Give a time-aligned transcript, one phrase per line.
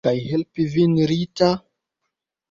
[0.05, 1.51] Kaj helpi vin, Rita?